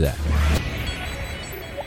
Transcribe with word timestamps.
that. 0.00 0.18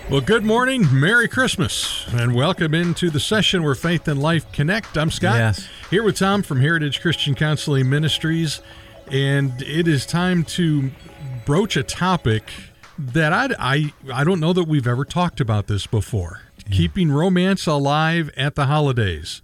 Well, 0.10 0.22
good 0.22 0.44
morning, 0.44 0.88
Merry 0.92 1.28
Christmas, 1.28 2.08
and 2.12 2.34
welcome 2.34 2.74
into 2.74 3.12
the 3.12 3.20
session 3.20 3.62
where 3.62 3.76
faith 3.76 4.08
and 4.08 4.20
life 4.20 4.52
connect. 4.52 4.98
I'm 4.98 5.12
Scott, 5.12 5.36
Yes. 5.36 5.68
here 5.92 6.02
with 6.02 6.18
Tom 6.18 6.42
from 6.42 6.62
Heritage 6.62 7.00
Christian 7.00 7.36
Counseling 7.36 7.88
Ministries, 7.90 8.60
and 9.12 9.62
it 9.62 9.88
is 9.88 10.08
time 10.08 10.44
to 10.46 10.90
broach 11.46 11.78
a 11.78 11.84
topic 11.84 12.44
that 12.98 13.32
I 13.32 13.50
I, 13.60 13.94
I 14.12 14.24
don't 14.24 14.40
know 14.40 14.52
that 14.54 14.64
we've 14.64 14.88
ever 14.88 15.06
talked 15.06 15.40
about 15.40 15.68
this 15.68 15.86
before. 15.86 16.42
Keeping 16.72 17.12
romance 17.12 17.66
alive 17.68 18.30
at 18.36 18.56
the 18.56 18.66
holidays, 18.66 19.42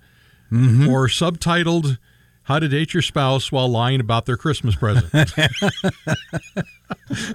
Mm-hmm. 0.52 0.88
or 0.88 1.07
subtitled 1.07 1.97
"How 2.45 2.57
to 2.59 2.67
Date 2.67 2.93
Your 2.93 3.03
Spouse 3.03 3.51
While 3.51 3.67
Lying 3.69 3.99
About 3.99 4.25
Their 4.25 4.38
Christmas 4.38 4.75
Present." 4.75 5.09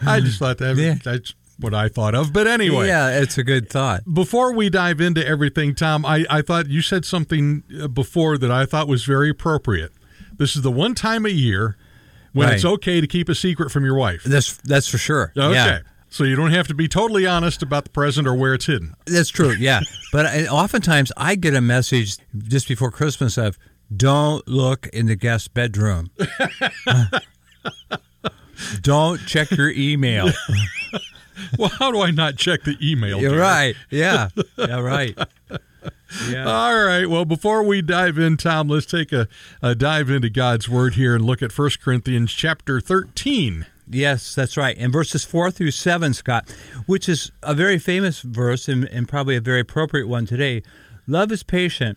I 0.07 0.21
just 0.21 0.39
thought 0.39 0.59
that 0.59 0.77
Yeah. 0.77 0.95
that's 1.03 1.35
what 1.59 1.75
I 1.75 1.89
thought 1.89 2.15
of, 2.15 2.33
but 2.33 2.47
anyway 2.47 2.87
Yeah, 2.89 3.21
it's 3.21 3.37
a 3.37 3.45
good 3.45 3.69
thought. 3.69 4.03
before 4.13 4.53
we 4.55 4.71
dive 4.71 5.01
into 5.01 5.25
everything, 5.27 5.75
Tom, 5.75 6.07
I, 6.07 6.25
I 6.31 6.41
thought 6.43 6.69
you 6.69 6.81
said 6.81 7.05
something 7.05 7.63
uh, 7.81 7.87
before 7.89 8.39
that 8.39 8.51
I 8.51 8.65
thought 8.65 8.89
was 8.89 9.05
very 9.05 9.29
appropriate. 9.31 9.93
This 10.39 10.57
is 10.57 10.63
the 10.63 10.71
one 10.71 10.95
time 10.95 11.27
a 11.27 11.31
year 11.31 11.77
when 12.33 12.47
Right. 12.49 12.55
it's 12.55 12.65
okay 12.65 13.01
to 13.03 13.07
keep 13.07 13.29
a 13.29 13.35
secret 13.35 13.71
from 13.71 13.85
your 13.85 13.95
wife. 13.95 14.23
That's 14.25 14.57
that's 14.59 14.89
for 14.89 14.97
sure. 14.99 15.33
Okay. 15.37 15.53
Yeah. 15.55 15.81
So 16.09 16.25
you 16.25 16.35
don't 16.35 16.51
have 16.51 16.67
to 16.69 16.75
be 16.75 16.89
totally 16.89 17.25
honest 17.27 17.63
about 17.63 17.85
the 17.85 17.91
present 17.91 18.27
or 18.27 18.35
where 18.35 18.55
it's 18.55 18.67
hidden. 18.67 18.95
That's 19.07 19.29
true, 19.29 19.53
yeah. 19.53 19.81
but 20.13 20.27
I, 20.27 20.47
oftentimes 20.47 21.13
I 21.17 21.35
get 21.37 21.55
a 21.55 21.61
message 21.61 22.17
just 22.49 22.67
before 22.67 22.91
Christmas 22.91 23.37
of 23.39 23.57
don't 23.95 24.47
look 24.47 24.87
in 24.89 25.07
the 25.07 25.17
guest 25.17 25.55
bedroom. 25.55 26.11
don't 28.81 29.21
check 29.27 29.51
your 29.51 29.71
email. 29.71 30.31
Well, 31.59 31.71
how 31.71 31.91
do 31.91 32.03
I 32.03 32.11
not 32.11 32.37
check 32.37 32.65
the 32.65 32.77
email? 32.83 33.19
You're 33.19 33.39
right. 33.39 33.75
Yeah. 33.91 34.29
Yeah, 34.59 34.81
right. 34.81 35.17
Yeah. 36.29 36.45
All 36.45 36.85
right. 36.85 37.09
Well, 37.09 37.25
before 37.25 37.63
we 37.63 37.81
dive 37.81 38.19
in, 38.19 38.37
Tom, 38.37 38.69
let's 38.69 38.85
take 38.85 39.11
a, 39.11 39.27
a 39.63 39.75
dive 39.75 40.11
into 40.11 40.29
God's 40.29 40.69
Word 40.69 40.95
here 40.95 41.15
and 41.15 41.25
look 41.25 41.43
at 41.43 41.57
1 41.57 41.71
Corinthians 41.83 42.33
chapter 42.33 42.81
13. 42.81 43.65
Yes, 43.89 44.35
that's 44.35 44.57
right. 44.57 44.77
And 44.79 44.93
verses 44.93 45.25
4 45.25 45.51
through 45.51 45.71
7, 45.71 46.13
Scott, 46.13 46.55
which 46.87 47.09
is 47.09 47.33
a 47.43 47.55
very 47.55 47.79
famous 47.79 48.21
verse 48.21 48.69
and, 48.69 48.85
and 48.85 49.09
probably 49.09 49.37
a 49.37 49.41
very 49.41 49.61
appropriate 49.61 50.09
one 50.09 50.27
today. 50.27 50.63
Love 51.07 51.33
is 51.33 51.43
patient. 51.43 51.97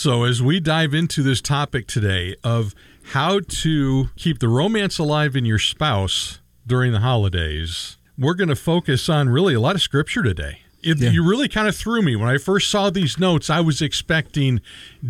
So, 0.00 0.24
as 0.24 0.42
we 0.42 0.60
dive 0.60 0.94
into 0.94 1.22
this 1.22 1.42
topic 1.42 1.86
today 1.86 2.34
of 2.42 2.74
how 3.12 3.40
to 3.40 4.08
keep 4.16 4.38
the 4.38 4.48
romance 4.48 4.98
alive 4.98 5.36
in 5.36 5.44
your 5.44 5.58
spouse 5.58 6.40
during 6.66 6.92
the 6.92 7.00
holidays, 7.00 7.98
we're 8.16 8.32
going 8.32 8.48
to 8.48 8.56
focus 8.56 9.10
on 9.10 9.28
really 9.28 9.52
a 9.52 9.60
lot 9.60 9.74
of 9.74 9.82
scripture 9.82 10.22
today. 10.22 10.60
It, 10.82 10.96
Yeah. 10.96 11.10
You 11.10 11.28
really 11.28 11.50
kind 11.50 11.68
of 11.68 11.76
threw 11.76 12.00
me. 12.00 12.16
When 12.16 12.30
I 12.30 12.38
first 12.38 12.70
saw 12.70 12.88
these 12.88 13.18
notes, 13.18 13.50
I 13.50 13.60
was 13.60 13.82
expecting 13.82 14.62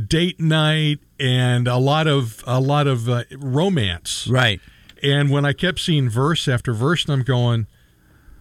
date 0.08 0.40
night 0.40 0.98
and 1.20 1.68
a 1.68 1.76
lot 1.76 2.08
of 2.08 2.42
a 2.44 2.58
lot 2.58 2.88
of 2.88 3.08
uh, 3.08 3.22
romance. 3.38 4.26
Right. 4.26 4.60
And 5.04 5.30
when 5.30 5.44
I 5.44 5.52
kept 5.52 5.78
seeing 5.78 6.10
verse 6.10 6.48
after 6.48 6.72
verse, 6.72 7.04
and 7.04 7.12
I'm 7.12 7.22
going, 7.22 7.68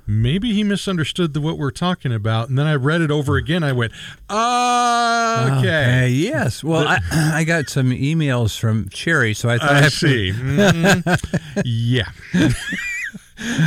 maybe 0.09 0.53
he 0.53 0.63
misunderstood 0.63 1.33
the, 1.33 1.41
what 1.41 1.57
we're 1.57 1.71
talking 1.71 2.11
about. 2.11 2.49
And 2.49 2.57
then 2.57 2.65
I 2.67 2.75
read 2.75 3.01
it 3.01 3.11
over 3.11 3.35
again. 3.37 3.63
I 3.63 3.71
went, 3.71 3.93
okay. 4.29 6.03
Uh, 6.03 6.05
yes. 6.07 6.63
Well, 6.63 6.87
I, 6.87 6.99
I 7.35 7.43
got 7.43 7.69
some 7.69 7.91
emails 7.91 8.59
from 8.59 8.89
Cherry, 8.89 9.33
so 9.33 9.49
I 9.49 9.57
thought 9.57 9.71
I 9.71 9.77
I'd- 9.85 9.89
see. 9.89 10.31
Mhm. 10.39 11.63
yeah. 11.63 12.09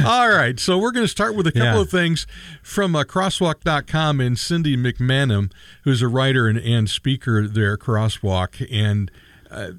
All 0.06 0.28
right. 0.28 0.60
So 0.60 0.76
we're 0.78 0.90
going 0.92 1.04
to 1.04 1.08
start 1.10 1.34
with 1.34 1.46
a 1.46 1.52
couple 1.52 1.66
Yeah. 1.76 1.80
of 1.80 1.88
things 1.90 2.26
from 2.62 2.94
uh, 2.94 3.04
crosswalk.com 3.04 4.20
and 4.20 4.36
Cindi 4.36 4.76
McMenamin, 4.76 5.50
who's 5.84 6.02
a 6.02 6.08
writer 6.08 6.46
and, 6.46 6.58
and 6.58 6.90
speaker 6.90 7.48
there 7.48 7.74
at 7.74 7.78
Crosswalk. 7.78 8.66
And 8.70 9.10
uh, 9.50 9.70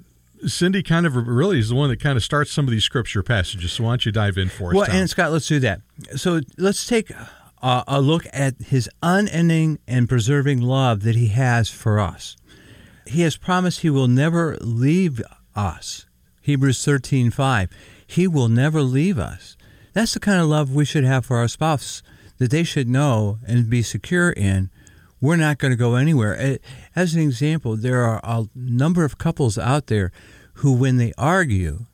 Cindi 0.44 0.86
kind 0.86 1.06
of 1.06 1.16
really 1.16 1.60
is 1.60 1.70
the 1.70 1.76
one 1.76 1.90
that 1.90 2.00
kind 2.00 2.18
of 2.18 2.24
starts 2.24 2.52
some 2.52 2.66
of 2.66 2.72
these 2.72 2.84
scripture 2.84 3.24
passages. 3.24 3.74
So 3.74 3.84
why 3.84 3.92
don't 3.92 4.06
you 4.06 4.12
dive 4.12 4.38
in 4.38 4.50
for 4.50 4.70
us? 4.70 4.74
Well, 4.76 4.86
Tom? 4.86 4.96
and 4.96 5.10
Scott, 5.10 5.32
let's 5.32 5.48
do 5.48 5.60
that. 5.60 5.82
So 6.16 6.42
let's 6.58 6.86
take 6.86 7.10
a, 7.62 7.84
a 7.88 8.02
look 8.02 8.26
at 8.34 8.56
his 8.62 8.90
unending 9.02 9.80
and 9.88 10.08
preserving 10.10 10.62
love 10.62 11.04
that 11.04 11.16
he 11.16 11.28
has 11.28 11.70
for 11.70 12.00
us. 12.00 12.36
He 13.06 13.22
has 13.22 13.38
promised 13.38 13.82
he 13.82 13.90
will 13.90 14.08
never 14.08 14.58
leave 14.62 15.22
us. 15.56 16.06
Hebrews 16.42 16.84
thirteen 16.84 17.32
five. 17.32 17.70
He 18.06 18.28
will 18.28 18.50
never 18.50 18.82
leave 18.82 19.18
us. 19.18 19.56
That's 19.94 20.14
the 20.14 20.20
kind 20.20 20.42
of 20.42 20.48
love 20.48 20.74
we 20.74 20.86
should 20.86 21.04
have 21.04 21.26
for 21.26 21.38
our 21.38 21.48
spouse, 21.48 22.04
that 22.38 22.52
they 22.52 22.64
should 22.64 22.88
know 22.88 23.40
and 23.48 23.70
be 23.70 23.82
secure 23.82 24.32
in. 24.32 24.70
We're 25.24 25.38
not 25.38 25.58
going 25.58 25.72
to 25.72 25.78
go 25.78 25.96
anywhere. 25.96 26.60
As 26.98 27.16
an 27.16 27.22
example, 27.22 27.78
there 27.78 28.04
are 28.04 28.20
a 28.26 28.44
number 28.54 29.06
of 29.06 29.18
couples 29.18 29.58
out 29.58 29.88
there 29.88 30.12
who, 30.56 30.74
when 30.74 30.98
they 30.98 31.14
argue, 31.18 31.86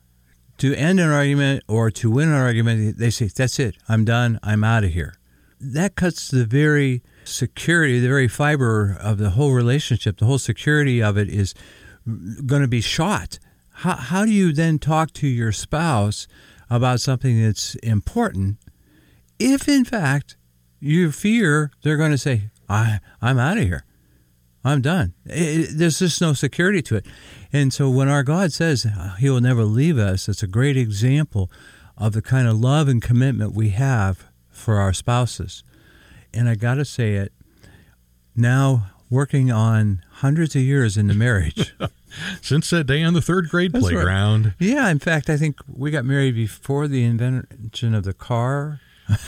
to 0.58 0.74
end 0.74 0.98
an 0.98 1.10
argument 1.10 1.62
or 1.68 1.92
to 1.92 2.10
win 2.10 2.28
an 2.28 2.34
argument, 2.34 2.98
they 2.98 3.08
say, 3.10 3.28
That's 3.28 3.60
it, 3.60 3.76
I'm 3.88 4.04
done, 4.04 4.40
I'm 4.42 4.64
out 4.64 4.82
of 4.82 4.90
here. 4.90 5.14
That 5.60 5.94
cuts 5.94 6.28
the 6.28 6.44
very 6.44 7.04
security, 7.22 8.00
the 8.00 8.08
very 8.08 8.26
fiber 8.26 8.98
of 9.00 9.18
the 9.18 9.30
whole 9.30 9.52
relationship, 9.52 10.18
the 10.18 10.26
whole 10.26 10.38
security 10.38 11.00
of 11.00 11.16
it 11.16 11.28
is 11.28 11.54
going 12.46 12.62
to 12.62 12.68
be 12.68 12.80
shot. 12.80 13.38
How, 13.74 13.94
how 13.94 14.24
do 14.24 14.32
you 14.32 14.52
then 14.52 14.80
talk 14.80 15.12
to 15.12 15.28
your 15.28 15.52
spouse 15.52 16.26
about 16.68 17.00
something 17.00 17.40
that's 17.40 17.76
important 17.76 18.56
if, 19.38 19.68
in 19.68 19.84
fact, 19.84 20.36
you 20.80 21.12
fear 21.12 21.70
they're 21.82 21.96
going 21.96 22.10
to 22.10 22.18
say, 22.18 22.50
I, 22.70 23.00
I'm 23.20 23.38
out 23.38 23.58
of 23.58 23.64
here? 23.64 23.84
I'm 24.64 24.80
done. 24.82 25.14
It- 25.26 25.32
it- 25.70 25.78
there's 25.78 25.98
just 25.98 26.20
no 26.20 26.32
security 26.34 26.80
to 26.82 26.96
it. 26.96 27.06
And 27.52 27.72
so 27.72 27.90
when 27.90 28.08
our 28.08 28.22
God 28.22 28.52
says 28.52 28.86
uh, 28.86 29.16
He 29.18 29.28
will 29.28 29.40
never 29.40 29.64
leave 29.64 29.98
us, 29.98 30.28
it's 30.28 30.42
a 30.42 30.46
great 30.46 30.76
example 30.76 31.50
of 31.98 32.12
the 32.12 32.22
kind 32.22 32.46
of 32.48 32.58
love 32.60 32.86
and 32.88 33.02
commitment 33.02 33.52
we 33.54 33.70
have 33.70 34.26
for 34.50 34.76
our 34.76 34.92
spouses. 34.92 35.62
And 36.32 36.48
I 36.48 36.54
got 36.54 36.74
to 36.74 36.84
say 36.84 37.14
it, 37.14 37.32
now 38.36 38.86
working 39.10 39.50
on 39.50 40.02
hundreds 40.12 40.54
of 40.54 40.62
years 40.62 40.96
in 40.96 41.08
the 41.08 41.14
marriage. 41.14 41.74
Since 42.42 42.70
that 42.70 42.84
day 42.84 43.02
on 43.02 43.14
the 43.14 43.20
third 43.22 43.48
grade 43.48 43.72
That's 43.72 43.84
right. 43.86 43.94
playground. 43.94 44.54
yeah, 44.58 44.88
in 44.90 44.98
fact, 44.98 45.28
I 45.30 45.36
think 45.36 45.56
we 45.68 45.90
got 45.90 46.04
married 46.04 46.34
before 46.36 46.86
the 46.88 47.02
invention 47.04 47.94
of 47.94 48.04
the 48.04 48.12
car. 48.14 48.80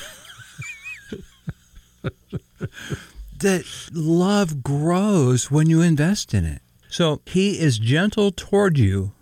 that 3.42 3.64
love 3.92 4.62
grows 4.62 5.50
when 5.50 5.68
you 5.68 5.80
invest 5.80 6.34
in 6.34 6.44
it. 6.44 6.62
So 6.88 7.20
he 7.26 7.58
is 7.60 7.78
gentle 7.78 8.30
toward 8.32 8.78
you 8.78 9.12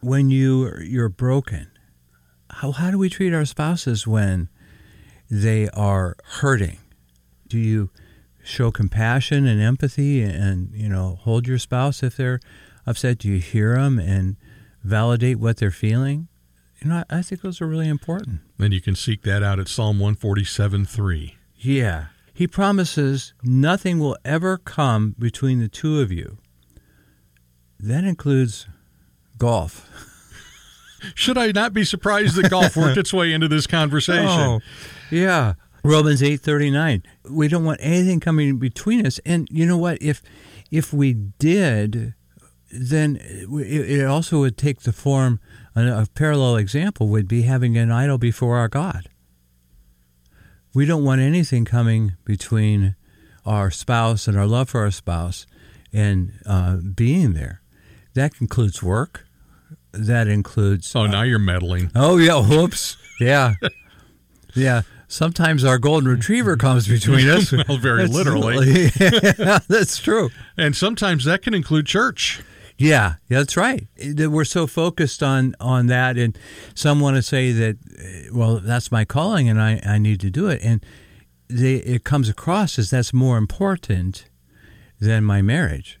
when 0.00 0.30
you 0.30 0.72
you're 0.78 1.08
broken. 1.08 1.70
how, 2.50 2.72
how 2.72 2.90
do 2.90 2.98
we 2.98 3.08
treat 3.08 3.34
our 3.34 3.44
spouses 3.44 4.06
when 4.06 4.48
they 5.30 5.68
are 5.70 6.16
hurting? 6.24 6.78
Do 7.48 7.58
you 7.58 7.90
show 8.42 8.70
compassion 8.70 9.46
and 9.46 9.60
empathy 9.60 10.22
and, 10.22 10.70
you 10.72 10.88
know, 10.88 11.18
hold 11.22 11.46
your 11.46 11.58
spouse 11.58 12.02
if 12.02 12.16
they're 12.16 12.40
upset? 12.86 13.18
Do 13.18 13.28
you 13.28 13.38
hear 13.38 13.74
them 13.74 13.98
and 13.98 14.36
validate 14.82 15.38
what 15.38 15.58
they're 15.58 15.70
feeling? 15.70 16.28
You 16.82 16.88
know, 16.88 17.04
I 17.10 17.20
think 17.22 17.42
those 17.42 17.60
are 17.60 17.66
really 17.66 17.88
important. 17.88 18.40
Then 18.56 18.72
you 18.72 18.80
can 18.80 18.96
seek 18.96 19.22
that 19.22 19.42
out 19.42 19.58
at 19.58 19.68
Psalm 19.68 19.98
147 19.98 20.86
3. 20.86 21.36
Yeah. 21.56 22.06
He 22.40 22.46
promises 22.46 23.34
nothing 23.42 23.98
will 23.98 24.16
ever 24.24 24.56
come 24.56 25.14
between 25.18 25.58
the 25.58 25.68
two 25.68 26.00
of 26.00 26.10
you. 26.10 26.38
That 27.78 28.02
includes 28.02 28.66
golf. 29.36 29.86
Should 31.14 31.36
I 31.36 31.52
not 31.52 31.74
be 31.74 31.84
surprised 31.84 32.36
that 32.36 32.48
golf 32.48 32.78
worked 32.78 32.96
its 32.96 33.12
way 33.12 33.34
into 33.34 33.46
this 33.46 33.66
conversation? 33.66 34.24
Oh, 34.26 34.60
yeah. 35.10 35.52
Romans 35.84 36.22
8:39. 36.22 37.02
We 37.28 37.46
don't 37.46 37.66
want 37.66 37.80
anything 37.82 38.20
coming 38.20 38.56
between 38.56 39.04
us. 39.04 39.20
And 39.26 39.46
you 39.50 39.66
know 39.66 39.76
what? 39.76 39.98
If 40.00 40.22
if 40.70 40.94
we 40.94 41.12
did, 41.12 42.14
then 42.70 43.18
it 43.20 44.06
also 44.06 44.40
would 44.40 44.56
take 44.56 44.80
the 44.80 44.94
form 44.94 45.40
a 45.76 46.06
parallel 46.14 46.56
example 46.56 47.08
would 47.08 47.28
be 47.28 47.42
having 47.42 47.76
an 47.76 47.92
idol 47.92 48.16
before 48.16 48.56
our 48.56 48.68
God. 48.68 49.09
We 50.72 50.86
don't 50.86 51.04
want 51.04 51.20
anything 51.20 51.64
coming 51.64 52.14
between 52.24 52.94
our 53.44 53.70
spouse 53.70 54.28
and 54.28 54.38
our 54.38 54.46
love 54.46 54.68
for 54.70 54.80
our 54.80 54.90
spouse 54.90 55.46
and 55.92 56.32
uh, 56.46 56.76
being 56.76 57.32
there. 57.32 57.60
That 58.14 58.32
includes 58.40 58.82
work. 58.82 59.26
That 59.92 60.28
includes. 60.28 60.94
Oh, 60.94 61.06
now 61.06 61.22
you're 61.22 61.38
meddling. 61.38 61.90
Oh, 61.94 62.16
yeah. 62.16 62.40
Whoops. 62.40 62.96
Yeah. 63.20 63.54
yeah. 64.54 64.82
Sometimes 65.08 65.64
our 65.64 65.78
golden 65.78 66.08
retriever 66.08 66.56
comes 66.56 66.86
between 66.86 67.28
us. 67.28 67.52
well, 67.68 67.78
very 67.78 68.02
that's, 68.02 68.14
literally. 68.14 68.90
yeah, 69.00 69.58
that's 69.66 69.98
true. 69.98 70.30
And 70.56 70.76
sometimes 70.76 71.24
that 71.24 71.42
can 71.42 71.52
include 71.54 71.86
church. 71.86 72.42
Yeah, 72.80 73.16
that's 73.28 73.58
right. 73.58 73.86
We're 74.16 74.44
so 74.44 74.66
focused 74.66 75.22
on 75.22 75.54
on 75.60 75.86
that, 75.88 76.16
and 76.16 76.36
some 76.74 76.98
want 76.98 77.16
to 77.16 77.22
say 77.22 77.52
that, 77.52 77.76
well, 78.32 78.58
that's 78.58 78.90
my 78.90 79.04
calling, 79.04 79.50
and 79.50 79.60
I, 79.60 79.82
I 79.84 79.98
need 79.98 80.18
to 80.20 80.30
do 80.30 80.48
it, 80.48 80.62
and 80.62 80.84
they, 81.48 81.74
it 81.74 82.04
comes 82.04 82.30
across 82.30 82.78
as 82.78 82.88
that's 82.88 83.12
more 83.12 83.36
important 83.36 84.24
than 84.98 85.24
my 85.24 85.42
marriage, 85.42 86.00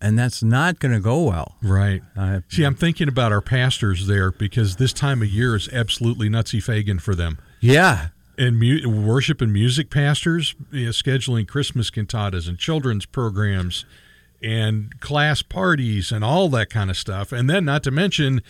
and 0.00 0.16
that's 0.16 0.40
not 0.40 0.78
going 0.78 0.94
to 0.94 1.00
go 1.00 1.20
well. 1.24 1.56
Right. 1.64 2.00
Uh, 2.16 2.40
See, 2.48 2.62
I'm 2.62 2.76
thinking 2.76 3.08
about 3.08 3.32
our 3.32 3.42
pastors 3.42 4.06
there 4.06 4.30
because 4.30 4.76
this 4.76 4.92
time 4.92 5.22
of 5.22 5.28
year 5.28 5.56
is 5.56 5.68
absolutely 5.72 6.28
nutsy 6.28 6.62
Fagan 6.62 7.00
for 7.00 7.16
them. 7.16 7.38
Yeah, 7.58 8.10
and 8.38 8.56
mu- 8.56 8.88
worship 8.88 9.40
and 9.40 9.52
music 9.52 9.90
pastors 9.90 10.54
you 10.70 10.84
know, 10.84 10.90
scheduling 10.92 11.48
Christmas 11.48 11.90
cantatas 11.90 12.48
and 12.48 12.56
children's 12.56 13.04
programs 13.04 13.84
and 14.42 14.98
class 15.00 15.42
parties 15.42 16.12
and 16.12 16.24
all 16.24 16.48
that 16.50 16.70
kind 16.70 16.90
of 16.90 16.96
stuff. 16.96 17.32
And 17.32 17.48
then, 17.48 17.64
not 17.64 17.82
to 17.84 17.90
mention 17.90 18.42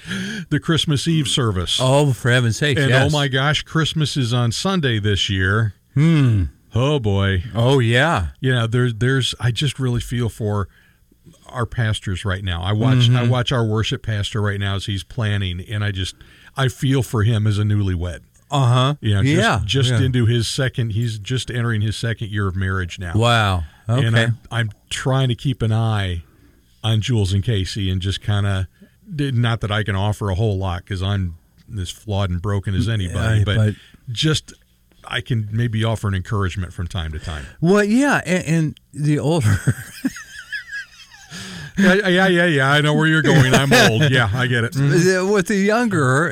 the 0.50 0.60
Christmas 0.60 1.06
Eve 1.08 1.28
service. 1.28 1.78
Oh, 1.80 2.12
for 2.12 2.30
heaven's 2.30 2.58
sake. 2.58 2.78
And 2.78 2.90
yes. 2.90 3.12
oh 3.12 3.16
my 3.16 3.28
gosh, 3.28 3.62
Christmas 3.62 4.16
is 4.16 4.32
on 4.32 4.52
Sunday 4.52 4.98
this 4.98 5.28
year. 5.28 5.74
Hmm. 5.94 6.44
Oh 6.74 6.98
boy. 6.98 7.42
Oh 7.54 7.78
yeah. 7.78 8.28
You 8.40 8.54
know, 8.54 8.66
there's 8.66 8.94
there's 8.94 9.34
I 9.40 9.50
just 9.50 9.78
really 9.78 10.00
feel 10.00 10.28
for 10.28 10.68
our 11.46 11.66
pastors 11.66 12.24
right 12.24 12.44
now. 12.44 12.62
I 12.62 12.72
watch 12.72 12.98
mm-hmm. 12.98 13.16
I 13.16 13.28
watch 13.28 13.52
our 13.52 13.64
worship 13.64 14.04
pastor 14.04 14.40
right 14.40 14.60
now 14.60 14.76
as 14.76 14.86
he's 14.86 15.02
planning 15.02 15.60
and 15.68 15.82
I 15.84 15.90
just 15.90 16.14
I 16.56 16.68
feel 16.68 17.02
for 17.02 17.24
him 17.24 17.46
as 17.46 17.58
a 17.58 17.62
newlywed. 17.62 18.20
Uh 18.50 18.66
huh. 18.66 18.94
You 19.00 19.14
know, 19.14 19.22
just, 19.22 19.36
yeah. 19.36 19.60
Just 19.64 19.90
yeah. 19.90 20.02
into 20.02 20.26
his 20.26 20.48
second, 20.48 20.90
he's 20.90 21.18
just 21.18 21.50
entering 21.50 21.82
his 21.82 21.96
second 21.96 22.30
year 22.30 22.48
of 22.48 22.56
marriage 22.56 22.98
now. 22.98 23.12
Wow. 23.14 23.64
Okay. 23.90 24.06
And 24.06 24.16
I'm, 24.16 24.38
I'm 24.50 24.70
trying 24.88 25.28
to 25.28 25.34
keep 25.34 25.62
an 25.62 25.72
eye 25.72 26.22
on 26.82 27.00
Jules 27.00 27.32
and 27.32 27.44
Casey 27.44 27.90
and 27.90 28.00
just 28.00 28.22
kind 28.22 28.46
of, 28.46 28.66
not 29.06 29.60
that 29.60 29.72
I 29.72 29.82
can 29.82 29.96
offer 29.96 30.30
a 30.30 30.34
whole 30.34 30.56
lot 30.56 30.84
because 30.84 31.02
I'm 31.02 31.36
as 31.78 31.90
flawed 31.90 32.30
and 32.30 32.40
broken 32.40 32.74
as 32.74 32.88
anybody, 32.88 33.44
but, 33.44 33.56
but, 33.56 33.74
just 34.08 34.54
I 35.04 35.20
can 35.20 35.48
maybe 35.52 35.84
offer 35.84 36.08
an 36.08 36.14
encouragement 36.14 36.72
from 36.72 36.86
time 36.86 37.12
to 37.12 37.18
time. 37.18 37.44
Well, 37.60 37.84
yeah, 37.84 38.20
and, 38.24 38.44
and 38.46 38.80
the 38.92 39.18
older. 39.18 39.48
yeah, 41.78 42.08
yeah, 42.08 42.26
yeah, 42.28 42.46
yeah. 42.46 42.70
I 42.70 42.80
know 42.80 42.94
where 42.94 43.06
you're 43.06 43.22
going. 43.22 43.54
I'm 43.54 43.72
old. 43.72 44.10
Yeah, 44.10 44.30
I 44.32 44.46
get 44.46 44.64
it. 44.64 44.74
Mm-hmm. 44.80 45.30
With 45.30 45.48
the 45.48 45.56
younger, 45.56 46.28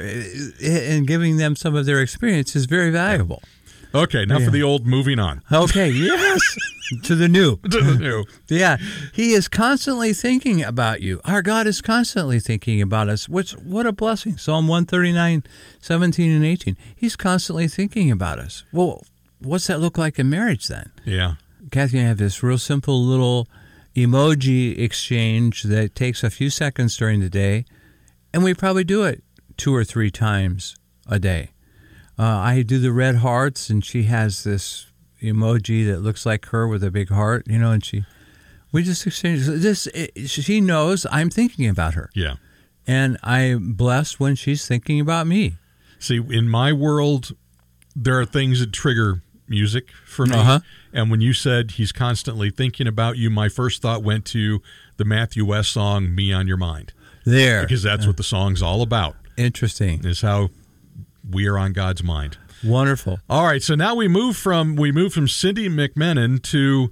and 0.62 1.06
giving 1.06 1.36
them 1.36 1.56
some 1.56 1.74
of 1.74 1.86
their 1.86 2.00
experience 2.00 2.56
is 2.56 2.66
very 2.66 2.90
valuable. 2.90 3.42
Okay, 3.94 4.24
now 4.26 4.38
yeah. 4.38 4.44
for 4.44 4.50
the 4.50 4.62
old. 4.62 4.86
Moving 4.86 5.18
on. 5.18 5.42
Okay, 5.50 5.88
yes, 5.90 6.40
to 7.04 7.14
the 7.14 7.28
new. 7.28 7.56
to 7.56 7.80
the 7.80 7.96
new. 7.98 8.24
Yeah, 8.48 8.76
He 9.12 9.32
is 9.32 9.48
constantly 9.48 10.12
thinking 10.12 10.62
about 10.62 11.00
you. 11.00 11.20
Our 11.24 11.42
God 11.42 11.66
is 11.66 11.80
constantly 11.80 12.40
thinking 12.40 12.82
about 12.82 13.08
us. 13.08 13.28
Which 13.28 13.52
what 13.52 13.86
a 13.86 13.92
blessing. 13.92 14.36
Psalm 14.36 14.68
139, 14.68 15.44
17 15.80 16.30
and 16.30 16.44
18. 16.44 16.76
He's 16.94 17.16
constantly 17.16 17.68
thinking 17.68 18.10
about 18.10 18.38
us. 18.38 18.64
Well, 18.72 19.02
what's 19.40 19.66
that 19.68 19.80
look 19.80 19.96
like 19.96 20.18
in 20.18 20.28
marriage 20.30 20.68
then? 20.68 20.90
Yeah. 21.04 21.34
Kathy 21.70 21.98
and 21.98 22.06
I 22.06 22.08
have 22.08 22.18
this 22.18 22.42
real 22.42 22.58
simple 22.58 23.02
little 23.02 23.46
emoji 23.94 24.78
exchange 24.78 25.64
that 25.64 25.94
takes 25.94 26.22
a 26.22 26.30
few 26.30 26.50
seconds 26.50 26.96
during 26.96 27.20
the 27.20 27.28
day, 27.30 27.64
and 28.32 28.44
we 28.44 28.54
probably 28.54 28.84
do 28.84 29.04
it 29.04 29.22
two 29.56 29.74
or 29.74 29.84
three 29.84 30.10
times 30.10 30.76
a 31.06 31.18
day. 31.18 31.50
Uh, 32.18 32.24
I 32.24 32.62
do 32.62 32.78
the 32.78 32.92
red 32.92 33.16
hearts, 33.16 33.70
and 33.70 33.84
she 33.84 34.04
has 34.04 34.42
this 34.44 34.86
emoji 35.22 35.86
that 35.86 36.00
looks 36.00 36.26
like 36.26 36.46
her 36.46 36.66
with 36.66 36.82
a 36.82 36.90
big 36.90 37.10
heart, 37.10 37.46
you 37.48 37.58
know, 37.58 37.70
and 37.70 37.84
she, 37.84 38.04
we 38.72 38.82
just 38.82 39.06
exchange 39.06 39.46
this. 39.46 39.86
It, 39.88 40.28
she 40.28 40.60
knows 40.60 41.06
I'm 41.10 41.30
thinking 41.30 41.68
about 41.68 41.94
her. 41.94 42.10
Yeah. 42.14 42.34
And 42.86 43.18
I'm 43.22 43.74
blessed 43.74 44.18
when 44.18 44.34
she's 44.34 44.66
thinking 44.66 45.00
about 45.00 45.26
me. 45.26 45.56
See, 45.98 46.16
in 46.16 46.48
my 46.48 46.72
world, 46.72 47.36
there 47.94 48.18
are 48.18 48.24
things 48.24 48.60
that 48.60 48.72
trigger 48.72 49.22
music 49.46 49.90
for 50.06 50.26
me. 50.26 50.36
Uh-huh. 50.36 50.60
And 50.92 51.10
when 51.10 51.20
you 51.20 51.32
said 51.32 51.72
he's 51.72 51.92
constantly 51.92 52.50
thinking 52.50 52.86
about 52.86 53.16
you, 53.16 53.30
my 53.30 53.48
first 53.48 53.82
thought 53.82 54.02
went 54.02 54.24
to 54.26 54.62
the 54.96 55.04
Matthew 55.04 55.44
West 55.44 55.72
song 55.72 56.14
"Me 56.14 56.32
on 56.32 56.46
Your 56.46 56.56
Mind." 56.56 56.92
There, 57.24 57.62
because 57.62 57.82
that's 57.82 58.06
what 58.06 58.16
the 58.16 58.22
song's 58.22 58.62
all 58.62 58.80
about. 58.80 59.16
Interesting. 59.36 60.04
Is 60.04 60.22
how 60.22 60.48
we 61.30 61.46
are 61.46 61.58
on 61.58 61.72
God's 61.72 62.02
mind. 62.02 62.38
Wonderful. 62.64 63.20
All 63.28 63.44
right, 63.44 63.62
so 63.62 63.74
now 63.74 63.94
we 63.94 64.08
move 64.08 64.36
from 64.36 64.74
we 64.76 64.90
move 64.90 65.12
from 65.12 65.26
Cindi 65.26 65.68
McMenamin 65.68 66.42
to 66.44 66.90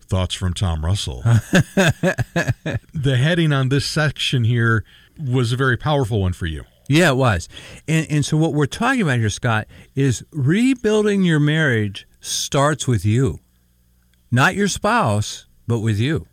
thoughts 0.00 0.34
from 0.34 0.54
Tom 0.54 0.84
Russell. 0.84 1.22
the 1.24 3.16
heading 3.18 3.52
on 3.52 3.68
this 3.68 3.86
section 3.86 4.44
here 4.44 4.84
was 5.18 5.52
a 5.52 5.56
very 5.56 5.76
powerful 5.76 6.20
one 6.20 6.32
for 6.32 6.46
you. 6.46 6.64
Yeah, 6.88 7.10
it 7.10 7.16
was. 7.16 7.48
And, 7.88 8.06
and 8.10 8.24
so, 8.24 8.36
what 8.36 8.52
we're 8.52 8.66
talking 8.66 9.02
about 9.02 9.18
here, 9.18 9.30
Scott, 9.30 9.66
is 9.94 10.24
rebuilding 10.32 11.22
your 11.22 11.40
marriage 11.40 12.06
starts 12.20 12.86
with 12.86 13.04
you, 13.04 13.38
not 14.30 14.54
your 14.54 14.68
spouse, 14.68 15.46
but 15.66 15.78
with 15.78 15.98
you. 15.98 16.26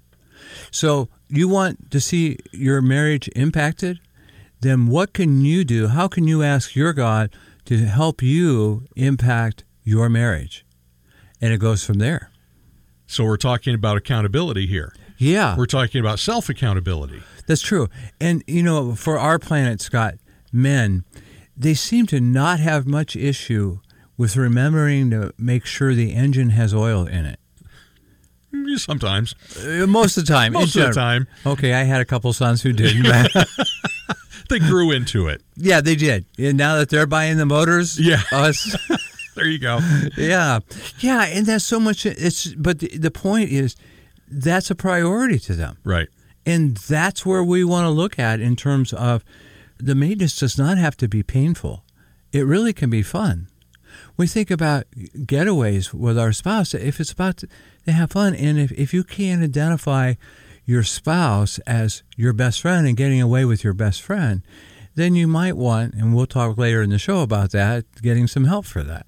So, 0.71 1.07
you 1.29 1.47
want 1.47 1.91
to 1.91 2.01
see 2.01 2.37
your 2.51 2.81
marriage 2.81 3.29
impacted? 3.35 3.99
Then, 4.61 4.87
what 4.87 5.13
can 5.13 5.41
you 5.41 5.63
do? 5.63 5.87
How 5.87 6.07
can 6.07 6.27
you 6.27 6.43
ask 6.43 6.75
your 6.75 6.93
God 6.93 7.33
to 7.65 7.77
help 7.85 8.21
you 8.21 8.85
impact 8.95 9.63
your 9.83 10.09
marriage? 10.09 10.65
And 11.39 11.53
it 11.53 11.59
goes 11.59 11.85
from 11.85 11.99
there. 11.99 12.31
So, 13.07 13.23
we're 13.23 13.37
talking 13.37 13.73
about 13.73 13.97
accountability 13.97 14.67
here. 14.67 14.93
Yeah. 15.17 15.55
We're 15.57 15.65
talking 15.65 15.99
about 16.01 16.19
self 16.19 16.49
accountability. 16.49 17.21
That's 17.47 17.61
true. 17.61 17.87
And, 18.19 18.43
you 18.47 18.63
know, 18.63 18.95
for 18.95 19.17
our 19.17 19.39
planet, 19.39 19.81
Scott, 19.81 20.15
men, 20.51 21.03
they 21.57 21.73
seem 21.73 22.05
to 22.07 22.21
not 22.21 22.59
have 22.59 22.87
much 22.87 23.15
issue 23.15 23.79
with 24.17 24.35
remembering 24.35 25.09
to 25.11 25.33
make 25.37 25.65
sure 25.65 25.93
the 25.93 26.13
engine 26.13 26.51
has 26.51 26.73
oil 26.73 27.05
in 27.05 27.25
it. 27.25 27.39
Sometimes. 28.77 29.35
Uh, 29.57 29.85
most 29.87 30.17
of 30.17 30.25
the 30.25 30.33
time. 30.33 30.53
Most 30.53 30.75
of 30.75 30.87
the 30.87 30.93
time. 30.93 31.27
Okay, 31.45 31.73
I 31.73 31.83
had 31.83 32.01
a 32.01 32.05
couple 32.05 32.31
sons 32.33 32.61
who 32.61 32.73
didn't. 32.73 33.05
they 34.49 34.59
grew 34.59 34.91
into 34.91 35.27
it. 35.27 35.41
Yeah, 35.55 35.81
they 35.81 35.95
did. 35.95 36.25
And 36.37 36.57
now 36.57 36.77
that 36.77 36.89
they're 36.89 37.07
buying 37.07 37.37
the 37.37 37.45
motors, 37.45 37.99
yeah. 37.99 38.21
us. 38.31 38.75
there 39.35 39.47
you 39.47 39.59
go. 39.59 39.79
Yeah. 40.17 40.59
Yeah, 40.99 41.23
and 41.25 41.45
that's 41.45 41.65
so 41.65 41.79
much 41.79 42.05
it's 42.05 42.53
but 42.55 42.79
the, 42.79 42.97
the 42.97 43.11
point 43.11 43.49
is 43.51 43.75
that's 44.29 44.69
a 44.69 44.75
priority 44.75 45.39
to 45.39 45.53
them. 45.53 45.77
Right. 45.83 46.07
And 46.45 46.77
that's 46.77 47.25
where 47.25 47.43
we 47.43 47.63
want 47.63 47.85
to 47.85 47.89
look 47.89 48.17
at 48.17 48.39
in 48.39 48.55
terms 48.55 48.93
of 48.93 49.23
the 49.77 49.95
maintenance 49.95 50.37
does 50.37 50.57
not 50.57 50.77
have 50.77 50.97
to 50.97 51.07
be 51.07 51.23
painful. 51.23 51.83
It 52.31 52.45
really 52.45 52.73
can 52.73 52.89
be 52.89 53.01
fun. 53.01 53.47
We 54.17 54.27
think 54.27 54.51
about 54.51 54.85
getaways 54.91 55.93
with 55.93 56.17
our 56.19 56.31
spouse. 56.31 56.73
If 56.73 56.99
it's 56.99 57.11
about 57.11 57.37
to, 57.37 57.47
have 57.87 58.11
fun, 58.11 58.35
and 58.35 58.59
if, 58.59 58.71
if 58.73 58.93
you 58.93 59.03
can't 59.03 59.41
identify 59.41 60.13
your 60.69 60.83
spouse 60.83 61.57
as 61.65 62.03
your 62.15 62.31
best 62.31 62.61
friend 62.61 62.85
and 62.85 62.95
getting 62.95 63.19
away 63.19 63.43
with 63.43 63.63
your 63.63 63.73
best 63.73 64.03
friend, 64.03 64.43
then 64.93 65.15
you 65.15 65.27
might 65.27 65.57
want, 65.57 65.95
and 65.95 66.13
we'll 66.13 66.27
talk 66.27 66.59
later 66.59 66.83
in 66.83 66.91
the 66.91 66.99
show 66.99 67.23
about 67.23 67.49
that, 67.49 67.85
getting 68.03 68.27
some 68.27 68.43
help 68.43 68.65
for 68.65 68.83
that. 68.83 69.07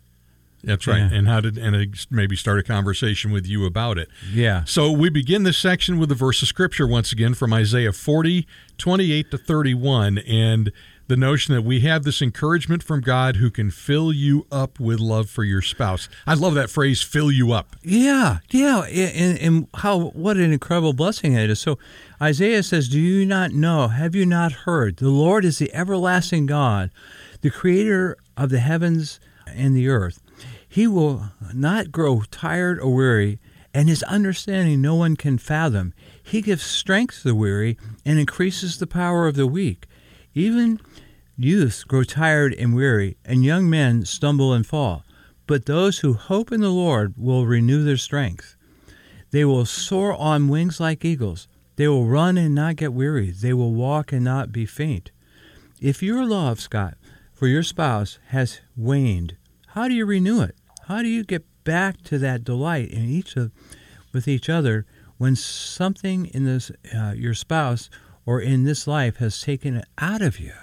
That's 0.64 0.88
right. 0.88 0.98
Yeah. 0.98 1.10
And 1.14 1.28
how 1.28 1.40
did 1.40 1.60
and 1.60 1.96
maybe 2.10 2.36
start 2.36 2.58
a 2.58 2.64
conversation 2.64 3.32
with 3.32 3.46
you 3.46 3.68
about 3.68 4.00
it. 4.00 4.10
Yeah. 4.32 4.64
So 4.64 4.92
we 4.92 5.12
begin 5.12 5.44
this 5.44 5.58
section 5.60 6.00
with 6.00 6.12
a 6.12 6.16
verse 6.16 6.42
of 6.42 6.48
scripture 6.48 6.88
once 6.88 7.12
again 7.12 7.36
from 7.36 7.54
Isaiah 7.54 7.94
40, 7.94 8.48
28 8.80 9.30
to 9.30 9.38
31, 9.38 10.18
and 10.18 10.72
the 11.12 11.18
notion 11.18 11.54
that 11.54 11.64
we 11.64 11.82
have 11.82 12.04
this 12.04 12.22
encouragement 12.22 12.82
from 12.82 13.02
God 13.02 13.36
who 13.36 13.52
can 13.52 13.70
fill 13.70 14.14
you 14.14 14.48
up 14.50 14.80
with 14.80 15.02
love 15.02 15.30
for 15.30 15.44
your 15.44 15.62
spouse. 15.62 16.08
I 16.26 16.36
love 16.36 16.54
that 16.54 16.70
phrase, 16.70 17.02
fill 17.02 17.30
you 17.30 17.52
up. 17.52 17.76
Yeah, 17.84 18.38
yeah, 18.50 18.84
and, 18.84 19.38
and 19.38 19.68
how 19.74 20.12
what 20.12 20.38
an 20.38 20.54
incredible 20.54 20.94
blessing 20.94 21.34
it 21.34 21.50
is. 21.50 21.60
So 21.60 21.78
Isaiah 22.22 22.64
says, 22.64 22.88
"Do 22.88 22.98
you 22.98 23.26
not 23.26 23.52
know? 23.52 23.90
Have 23.90 24.16
you 24.16 24.26
not 24.26 24.54
heard? 24.54 24.98
The 24.98 25.10
Lord 25.10 25.44
is 25.44 25.58
the 25.58 25.74
everlasting 25.74 26.46
God, 26.46 26.92
the 27.42 27.52
creator 27.52 28.16
of 28.38 28.50
the 28.50 28.60
heavens 28.60 29.20
and 29.48 29.76
the 29.76 29.90
earth. 29.90 30.22
He 30.66 30.88
will 30.88 31.32
not 31.54 31.92
grow 31.92 32.24
tired 32.32 32.80
or 32.80 32.96
weary, 32.96 33.38
and 33.74 33.90
his 33.90 34.02
understanding 34.04 34.80
no 34.80 34.96
one 34.96 35.18
can 35.18 35.38
fathom. 35.38 35.94
He 36.24 36.42
gives 36.42 36.64
strength 36.64 37.24
to 37.24 37.28
the 37.28 37.36
weary 37.36 37.78
and 38.06 38.18
increases 38.18 38.78
the 38.78 38.88
power 38.88 39.28
of 39.28 39.36
the 39.36 39.46
weak. 39.46 39.88
Even 40.34 40.80
youths 41.44 41.84
grow 41.84 42.04
tired 42.04 42.54
and 42.54 42.76
weary, 42.76 43.18
and 43.26 43.44
young 43.44 43.70
men 43.70 44.06
stumble 44.06 44.54
and 44.54 44.66
fall. 44.66 45.04
But 45.48 45.66
those 45.66 46.00
who 46.00 46.14
hope 46.14 46.52
in 46.52 46.62
the 46.62 46.70
Lord 46.70 47.14
will 47.18 47.46
renew 47.46 47.84
their 47.84 47.98
strength. 47.98 48.56
They 49.32 49.46
will 49.46 49.66
soar 49.66 50.14
on 50.14 50.50
wings 50.50 50.80
like 50.80 51.04
eagles. 51.06 51.48
They 51.76 51.88
will 51.88 52.06
run 52.06 52.38
and 52.38 52.54
not 52.54 52.76
get 52.76 52.94
weary. 52.94 53.32
They 53.32 53.54
will 53.54 53.74
walk 53.74 54.12
and 54.12 54.24
not 54.24 54.52
be 54.52 54.66
faint. 54.66 55.12
If 55.80 56.04
your 56.04 56.26
love, 56.26 56.60
Scott, 56.60 56.96
for 57.34 57.48
your 57.48 57.64
spouse 57.64 58.20
has 58.28 58.62
waned, 58.76 59.36
how 59.68 59.88
do 59.88 59.94
you 59.94 60.06
renew 60.06 60.42
it? 60.42 60.56
How 60.88 61.02
do 61.02 61.08
you 61.08 61.24
get 61.24 61.46
back 61.64 62.02
to 62.04 62.18
that 62.20 62.44
delight 62.44 62.90
in 62.90 63.06
each 63.06 63.36
of 63.36 63.52
with 64.14 64.28
each 64.28 64.50
other 64.50 64.86
when 65.18 65.36
something 65.36 66.26
in 66.28 66.46
this 66.46 66.72
uh, 66.96 67.14
your 67.16 67.34
spouse 67.34 67.90
or 68.26 68.42
in 68.42 68.64
this 68.64 68.86
life 68.86 69.18
has 69.18 69.42
taken 69.42 69.78
it 69.78 69.86
out 69.98 70.22
of 70.22 70.40
you? 70.40 70.54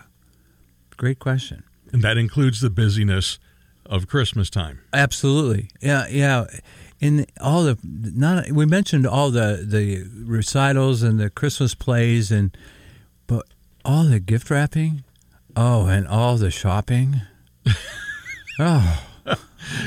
Great 0.98 1.18
question. 1.18 1.64
And 1.90 2.02
that 2.02 2.18
includes 2.18 2.60
the 2.60 2.68
busyness 2.68 3.38
of 3.86 4.06
Christmas 4.06 4.50
time. 4.50 4.80
Absolutely. 4.92 5.70
Yeah, 5.80 6.06
yeah. 6.08 6.44
In 7.00 7.24
all 7.40 7.64
the 7.64 7.78
not 7.82 8.50
we 8.50 8.66
mentioned 8.66 9.06
all 9.06 9.30
the 9.30 9.64
the 9.66 10.04
recitals 10.26 11.02
and 11.02 11.18
the 11.18 11.30
Christmas 11.30 11.74
plays 11.74 12.30
and 12.30 12.54
but 13.26 13.46
all 13.84 14.04
the 14.04 14.20
gift 14.20 14.50
wrapping, 14.50 15.04
oh, 15.56 15.86
and 15.86 16.06
all 16.06 16.36
the 16.36 16.50
shopping. 16.50 17.22
oh, 18.58 19.08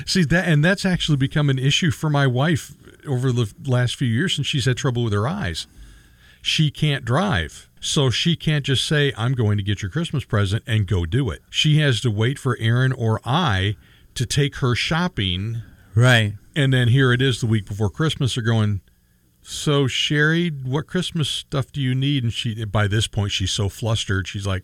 See 0.05 0.23
that, 0.25 0.47
and 0.47 0.63
that's 0.63 0.85
actually 0.85 1.17
become 1.17 1.49
an 1.49 1.59
issue 1.59 1.91
for 1.91 2.09
my 2.09 2.27
wife 2.27 2.73
over 3.07 3.31
the 3.31 3.51
last 3.65 3.95
few 3.95 4.07
years 4.07 4.35
since 4.35 4.47
she's 4.47 4.65
had 4.65 4.77
trouble 4.77 5.03
with 5.03 5.13
her 5.13 5.27
eyes. 5.27 5.67
She 6.41 6.71
can't 6.71 7.05
drive, 7.05 7.69
so 7.79 8.09
she 8.09 8.35
can't 8.35 8.65
just 8.65 8.87
say, 8.87 9.13
"I'm 9.17 9.33
going 9.33 9.57
to 9.57 9.63
get 9.63 9.81
your 9.81 9.91
Christmas 9.91 10.23
present" 10.23 10.63
and 10.65 10.87
go 10.87 11.05
do 11.05 11.29
it. 11.29 11.41
She 11.49 11.79
has 11.79 12.01
to 12.01 12.11
wait 12.11 12.39
for 12.39 12.57
Aaron 12.59 12.91
or 12.93 13.21
I 13.23 13.75
to 14.15 14.25
take 14.25 14.57
her 14.57 14.75
shopping, 14.75 15.61
right. 15.95 16.33
and 16.55 16.73
then 16.73 16.89
here 16.89 17.13
it 17.13 17.21
is 17.21 17.39
the 17.39 17.47
week 17.47 17.65
before 17.67 17.89
Christmas. 17.89 18.35
They're 18.35 18.43
going. 18.43 18.81
So 19.43 19.87
Sherry, 19.87 20.49
what 20.49 20.85
Christmas 20.85 21.27
stuff 21.27 21.71
do 21.71 21.81
you 21.81 21.95
need? 21.95 22.23
And 22.23 22.31
she, 22.31 22.63
by 22.65 22.87
this 22.87 23.07
point, 23.07 23.31
she's 23.31 23.51
so 23.51 23.69
flustered. 23.69 24.27
She's 24.27 24.45
like, 24.45 24.63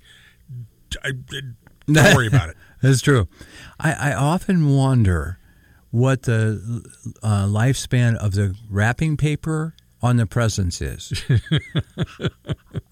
I, 1.03 1.11
"Don't 1.87 2.15
worry 2.15 2.27
about 2.27 2.49
it." 2.49 2.57
That's 2.81 3.01
true. 3.01 3.27
I, 3.79 4.11
I 4.11 4.13
often 4.13 4.75
wonder 4.75 5.39
what 5.91 6.23
the 6.23 6.83
uh, 7.23 7.45
lifespan 7.45 8.15
of 8.15 8.33
the 8.33 8.55
wrapping 8.69 9.17
paper 9.17 9.73
on 10.01 10.17
the 10.17 10.25
presents 10.25 10.81
is. 10.81 11.23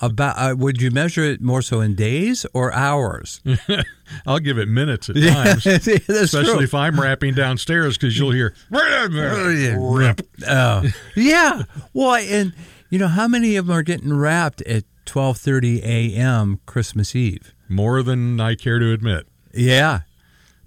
About 0.01 0.35
uh, 0.37 0.55
would 0.57 0.81
you 0.81 0.91
measure 0.91 1.23
it 1.23 1.41
more 1.41 1.61
so 1.61 1.79
in 1.81 1.95
days 1.95 2.45
or 2.53 2.73
hours? 2.73 3.41
I'll 4.27 4.39
give 4.39 4.57
it 4.57 4.67
minutes 4.67 5.09
at 5.09 5.15
times. 5.21 5.63
That's 5.63 5.87
especially 5.87 6.53
true. 6.53 6.63
if 6.63 6.73
I'm 6.73 6.99
wrapping 6.99 7.33
downstairs 7.33 7.97
because 7.97 8.17
you'll 8.17 8.31
hear 8.31 8.53
rip. 8.71 10.21
Oh, 10.47 10.83
yeah. 11.15 11.63
Well, 11.93 12.15
and 12.15 12.53
you 12.89 12.99
know 12.99 13.07
how 13.07 13.27
many 13.27 13.55
of 13.55 13.67
them 13.67 13.75
are 13.75 13.83
getting 13.83 14.13
wrapped 14.13 14.61
at 14.63 14.83
twelve 15.05 15.37
thirty 15.37 15.81
a.m. 15.83 16.59
Christmas 16.65 17.15
Eve? 17.15 17.51
more 17.67 18.03
than 18.03 18.39
I 18.39 18.53
care 18.53 18.77
to 18.77 18.91
admit. 18.91 19.27
Yeah. 19.51 20.01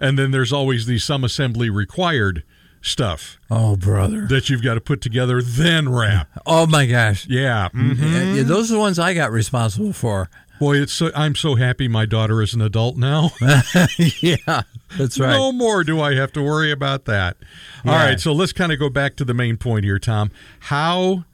And 0.01 0.19
then 0.19 0.33
there's 0.33 0.53
always 0.53 0.87
the 0.87 0.99
some 0.99 1.23
assembly 1.23 1.71
required 1.71 2.43
stuff 2.81 3.39
Oh, 3.51 3.77
brother. 3.77 4.27
that 4.27 4.49
you've 4.49 4.63
got 4.63 4.75
to 4.75 4.81
put 4.81 5.01
together, 5.01 5.43
then 5.43 5.89
wrap. 5.89 6.29
Oh 6.47 6.67
my 6.67 6.87
gosh. 6.87 7.27
Yeah, 7.29 7.69
mhm. 7.75 7.99
Yeah, 8.01 8.33
yeah, 8.35 8.43
those 8.43 8.71
are 8.71 8.75
the 8.75 8.81
ones 8.81 8.99
I 8.99 9.15
got 9.15 9.31
responsible 9.31 9.93
for. 9.93 10.31
boy, 10.59 10.77
it's 10.79 10.93
so, 10.93 11.11
I'm 11.15 11.35
so 11.35 11.55
happy 11.57 11.87
my 11.89 12.07
daughter 12.07 12.41
is 12.43 12.55
an 12.55 12.61
adult 12.63 12.97
now. 12.97 13.31
yeah, 14.21 14.63
that's 14.97 15.19
right. 15.21 15.33
No 15.37 15.53
more 15.53 15.85
do 15.85 16.01
I 16.01 16.15
have 16.15 16.33
to 16.33 16.43
worry 16.43 16.73
about 16.73 17.05
that. 17.05 17.37
All 17.85 17.93
Yeah. 17.93 18.05
right, 18.07 18.21
so 18.21 18.33
let's 18.33 18.53
kind 18.53 18.73
of 18.73 18.79
go 18.79 18.89
back 18.91 19.15
to 19.17 19.25
the 19.25 19.35
main 19.35 19.57
point 19.57 19.85
here, 19.85 19.99
Tom. 19.99 20.31
How 20.61 21.25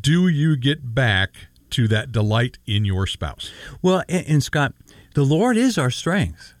do 0.00 0.28
you 0.28 0.56
get 0.56 0.94
back 0.94 1.30
to 1.70 1.88
that 1.88 2.12
delight 2.12 2.58
in 2.66 2.84
your 2.84 3.06
spouse? 3.06 3.50
Well, 3.82 4.02
and, 4.08 4.26
and 4.28 4.42
Scott, 4.42 4.72
the 5.14 5.24
Lord 5.24 5.56
is 5.56 5.76
our 5.78 5.90
strength. 5.90 6.54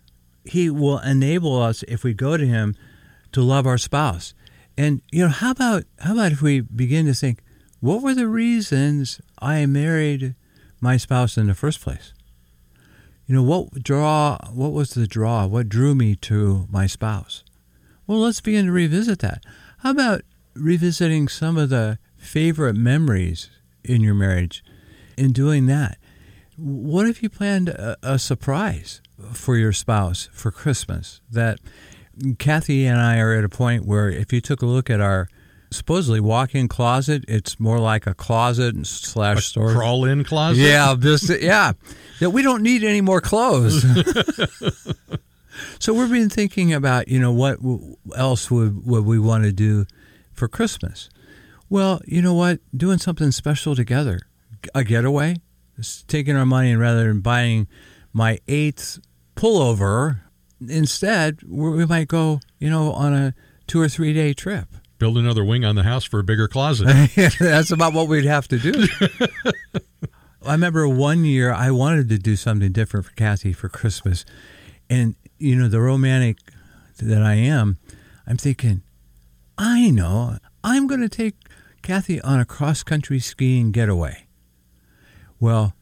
He 0.44 0.68
will 0.70 0.98
enable 0.98 1.60
us 1.62 1.82
if 1.84 2.02
we 2.04 2.12
go 2.14 2.36
to 2.36 2.46
Him 2.46 2.74
to 3.34 3.42
love 3.42 3.66
our 3.66 3.78
spouse. 3.78 4.32
And 4.76 5.02
you 5.12 5.24
know, 5.24 5.30
how 5.30 5.50
about 5.50 5.84
how 6.00 6.14
about 6.14 6.32
if 6.32 6.40
we 6.40 6.60
begin 6.60 7.06
to 7.06 7.14
think, 7.14 7.40
what 7.80 8.02
were 8.02 8.14
the 8.14 8.28
reasons 8.28 9.20
I 9.38 9.66
married 9.66 10.34
my 10.80 10.96
spouse 10.96 11.36
in 11.36 11.46
the 11.46 11.54
first 11.54 11.80
place? 11.80 12.12
You 13.26 13.34
know, 13.34 13.42
what 13.42 13.82
draw? 13.82 14.38
What 14.52 14.72
was 14.72 14.90
the 14.90 15.06
draw? 15.06 15.46
What 15.46 15.68
drew 15.68 15.94
me 15.94 16.14
to 16.16 16.66
my 16.70 16.86
spouse? 16.86 17.44
Well, 18.06 18.18
let's 18.18 18.40
begin 18.40 18.66
to 18.66 18.72
revisit 18.72 19.20
that. 19.20 19.44
How 19.78 19.90
about 19.90 20.22
revisiting 20.54 21.28
some 21.28 21.56
of 21.56 21.70
the 21.70 21.98
favorite 22.16 22.76
memories 22.76 23.50
in 23.82 24.00
your 24.00 24.14
marriage? 24.14 24.62
In 25.16 25.32
doing 25.32 25.66
that, 25.66 25.98
what 26.56 27.06
if 27.06 27.22
you 27.22 27.30
planned 27.30 27.68
a, 27.68 27.96
a 28.02 28.18
surprise 28.18 29.00
for 29.32 29.56
your 29.56 29.72
spouse 29.72 30.28
for 30.32 30.50
Christmas? 30.50 31.20
That 31.30 31.60
Kathy 32.38 32.86
and 32.86 33.00
I 33.00 33.18
are 33.18 33.34
at 33.34 33.44
a 33.44 33.48
point 33.48 33.84
where 33.84 34.08
if 34.08 34.32
you 34.32 34.40
took 34.40 34.62
a 34.62 34.66
look 34.66 34.90
at 34.90 35.00
our 35.00 35.28
supposedly 35.70 36.20
walk-in 36.20 36.68
closet, 36.68 37.24
it's 37.28 37.58
more 37.58 37.78
like 37.78 38.06
a 38.06 38.14
closet 38.14 38.86
slash 38.86 39.46
storage. 39.46 39.76
Crawl 39.76 40.04
in 40.04 40.24
closet? 40.24 40.60
Yeah, 40.60 40.94
this, 40.96 41.30
yeah. 41.40 41.72
That 42.20 42.30
we 42.30 42.42
don't 42.42 42.62
need 42.62 42.84
any 42.84 43.00
more 43.00 43.20
clothes. 43.20 43.84
so 45.78 45.92
we've 45.92 46.10
been 46.10 46.30
thinking 46.30 46.72
about, 46.72 47.08
you 47.08 47.18
know, 47.18 47.32
what 47.32 47.58
else 48.16 48.50
would, 48.50 48.86
would 48.86 49.04
we 49.04 49.18
want 49.18 49.44
to 49.44 49.52
do 49.52 49.86
for 50.32 50.48
Christmas? 50.48 51.10
Well, 51.68 52.00
you 52.06 52.22
know 52.22 52.34
what? 52.34 52.60
Doing 52.76 52.98
something 52.98 53.30
special 53.32 53.74
together. 53.74 54.20
A 54.74 54.84
getaway. 54.84 55.36
Just 55.76 56.06
taking 56.06 56.36
our 56.36 56.46
money 56.46 56.70
and 56.70 56.80
rather 56.80 57.08
than 57.08 57.20
buying 57.20 57.66
my 58.12 58.38
eighth 58.46 59.00
pullover, 59.34 60.20
instead 60.70 61.40
we 61.46 61.86
might 61.86 62.08
go, 62.08 62.40
you 62.58 62.70
know, 62.70 62.92
on 62.92 63.14
a 63.14 63.34
two 63.66 63.80
or 63.80 63.88
three 63.88 64.12
day 64.12 64.32
trip. 64.32 64.68
Build 64.98 65.18
another 65.18 65.44
wing 65.44 65.64
on 65.64 65.74
the 65.74 65.82
house 65.82 66.04
for 66.04 66.20
a 66.20 66.24
bigger 66.24 66.48
closet. 66.48 66.86
That's 67.38 67.70
about 67.70 67.92
what 67.92 68.08
we'd 68.08 68.24
have 68.24 68.48
to 68.48 68.58
do. 68.58 68.86
I 70.46 70.52
remember 70.52 70.86
one 70.86 71.24
year 71.24 71.52
I 71.52 71.70
wanted 71.70 72.08
to 72.10 72.18
do 72.18 72.36
something 72.36 72.70
different 72.72 73.06
for 73.06 73.12
Kathy 73.12 73.52
for 73.52 73.68
Christmas. 73.68 74.24
And, 74.88 75.16
you 75.38 75.56
know, 75.56 75.68
the 75.68 75.80
romantic 75.80 76.36
that 76.98 77.22
I 77.22 77.34
am, 77.34 77.78
I'm 78.26 78.36
thinking, 78.36 78.82
I 79.58 79.90
know, 79.90 80.38
I'm 80.62 80.86
going 80.86 81.00
to 81.00 81.08
take 81.08 81.34
Kathy 81.82 82.20
on 82.20 82.40
a 82.40 82.44
cross 82.44 82.82
country 82.82 83.18
skiing 83.18 83.72
getaway. 83.72 84.26
Well, 85.40 85.74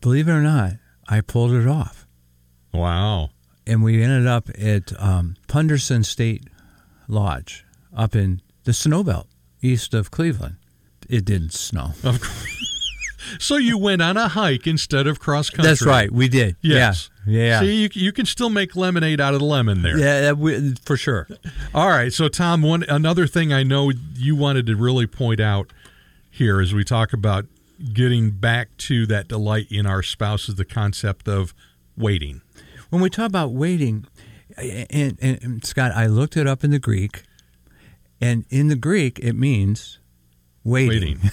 believe 0.00 0.28
it 0.28 0.32
or 0.32 0.42
not, 0.42 0.74
I 1.08 1.20
pulled 1.20 1.52
it 1.52 1.66
off. 1.66 2.06
wow. 2.72 3.30
And 3.68 3.82
we 3.82 4.02
ended 4.02 4.26
up 4.26 4.48
at 4.58 4.98
um, 5.00 5.36
Punderson 5.46 6.02
State 6.02 6.44
Lodge 7.06 7.64
up 7.94 8.16
in 8.16 8.40
the 8.64 8.72
snow 8.72 9.04
belt 9.04 9.26
east 9.62 9.92
of 9.94 10.10
Cleveland. 10.10 10.56
It 11.08 11.24
didn't 11.24 11.52
snow. 11.52 11.92
Of 12.02 12.20
course. 12.20 12.64
So 13.40 13.56
you 13.56 13.76
went 13.76 14.00
on 14.00 14.16
a 14.16 14.26
hike 14.28 14.66
instead 14.66 15.06
of 15.06 15.20
cross 15.20 15.50
country. 15.50 15.68
That's 15.68 15.82
right. 15.84 16.10
We 16.10 16.28
did. 16.28 16.56
Yes. 16.62 17.10
Yeah. 17.26 17.40
Yeah. 17.40 17.60
See, 17.60 17.82
you, 17.82 17.88
you 17.92 18.10
can 18.12 18.24
still 18.24 18.48
make 18.48 18.74
lemonade 18.74 19.20
out 19.20 19.34
of 19.34 19.40
the 19.40 19.44
lemon 19.46 19.82
there. 19.82 19.98
yeah, 19.98 20.32
we- 20.32 20.74
for 20.82 20.96
sure. 20.96 21.28
All 21.74 21.88
right. 21.88 22.10
So, 22.10 22.28
Tom, 22.28 22.62
one 22.62 22.84
another 22.88 23.26
thing 23.26 23.52
I 23.52 23.64
know 23.64 23.92
you 24.14 24.34
wanted 24.34 24.64
to 24.66 24.76
really 24.76 25.06
point 25.06 25.40
out 25.40 25.70
here 26.30 26.58
as 26.62 26.72
we 26.72 26.84
talk 26.84 27.12
about 27.12 27.44
getting 27.92 28.30
back 28.30 28.74
to 28.78 29.04
that 29.08 29.28
delight 29.28 29.66
in 29.70 29.84
our 29.84 30.02
spouses, 30.02 30.54
the 30.54 30.64
concept 30.64 31.28
of 31.28 31.52
waiting. 31.98 32.40
When 32.90 33.00
we 33.02 33.10
talk 33.10 33.26
about 33.26 33.52
waiting, 33.52 34.06
and, 34.56 35.18
and, 35.20 35.42
and 35.42 35.64
Scott, 35.64 35.92
I 35.94 36.06
looked 36.06 36.36
it 36.36 36.46
up 36.46 36.64
in 36.64 36.70
the 36.70 36.78
Greek, 36.78 37.22
and 38.20 38.44
in 38.50 38.68
the 38.68 38.76
Greek 38.76 39.18
it 39.20 39.34
means 39.34 39.98
waiting. 40.64 41.18
Waiting. 41.20 41.30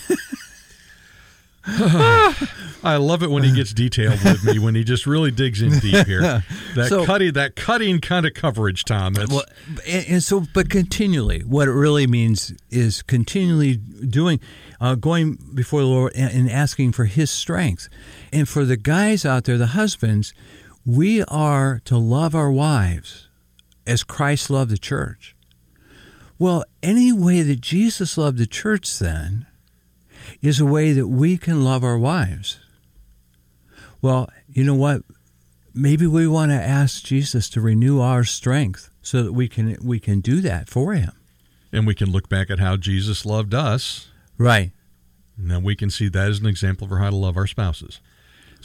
I 2.84 2.98
love 2.98 3.24
it 3.24 3.32
when 3.32 3.44
he 3.44 3.52
gets 3.52 3.74
detailed 3.74 4.24
with 4.24 4.44
me 4.44 4.60
when 4.60 4.76
he 4.76 4.84
just 4.84 5.08
really 5.08 5.32
digs 5.32 5.62
in 5.64 5.80
deep 5.80 6.06
here. 6.06 6.44
That 6.76 6.90
So- 6.90 7.06
cutting 7.06 7.32
that 7.34 7.56
cutting 7.56 8.02
kind 8.02 8.26
of 8.26 8.34
coverage, 8.34 8.84
Tom. 8.84 9.14
That's 9.14 9.32
Well, 9.32 9.46
and, 9.88 10.06
and 10.10 10.24
so, 10.24 10.44
but 10.54 10.70
continually, 10.70 11.40
what 11.40 11.70
it 11.70 11.72
really 11.72 12.06
means 12.06 12.54
is 12.70 13.02
continually 13.02 13.78
doing, 13.78 14.42
uh, 14.82 14.96
going 14.96 15.40
before 15.56 15.80
the 15.80 15.88
Lord 15.88 16.12
and, 16.16 16.32
and 16.34 16.52
asking 16.52 16.92
for 16.92 17.06
His 17.06 17.32
strength. 17.32 17.88
And 18.34 18.48
for 18.48 18.66
the 18.66 18.76
guys 18.76 19.26
out 19.26 19.46
there, 19.46 19.58
the 19.58 19.68
husbands, 19.68 20.34
we 20.86 21.24
are 21.24 21.82
to 21.86 21.98
love 21.98 22.36
our 22.36 22.52
wives 22.52 23.28
as 23.88 24.04
Christ 24.04 24.50
loved 24.50 24.72
the 24.72 24.78
church. 24.78 25.36
Well, 26.38 26.64
any 26.84 27.12
way 27.12 27.42
that 27.42 27.62
Jesus 27.62 28.18
loved 28.18 28.38
the 28.38 28.46
church, 28.48 29.00
then, 29.00 29.46
is 30.42 30.60
a 30.60 30.66
way 30.66 30.92
that 30.92 31.08
we 31.08 31.38
can 31.38 31.64
love 31.64 31.84
our 31.84 31.98
wives. 31.98 32.60
Well, 34.02 34.30
you 34.48 34.64
know 34.64 34.76
what? 34.76 35.02
maybe 35.78 36.08
we 36.08 36.26
want 36.26 36.52
to 36.52 36.56
ask 36.56 37.04
Jesus 37.04 37.50
to 37.50 37.60
renew 37.60 38.00
our 38.00 38.24
strength 38.24 38.90
so 39.02 39.22
that 39.24 39.34
we 39.34 39.50
can 39.50 39.76
we 39.84 40.00
can 40.00 40.22
do 40.22 40.40
that 40.42 40.70
for 40.70 40.94
him. 40.94 41.12
and 41.74 41.86
we 41.86 41.94
can 41.94 42.10
look 42.10 42.30
back 42.30 42.50
at 42.50 42.60
how 42.60 42.78
Jesus 42.78 43.26
loved 43.26 43.54
us, 43.54 44.08
Right. 44.38 44.72
and 45.38 45.52
then 45.52 45.64
we 45.64 45.76
can 45.76 45.90
see 45.90 46.08
that 46.08 46.30
as 46.30 46.40
an 46.40 46.46
example 46.46 46.88
for 46.88 47.00
how 47.00 47.10
to 47.10 47.16
love 47.18 47.36
our 47.36 47.46
spouses. 47.48 48.00